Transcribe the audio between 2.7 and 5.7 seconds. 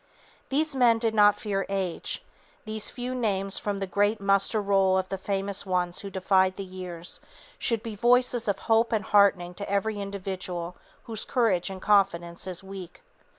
few names from the great muster roll of the famous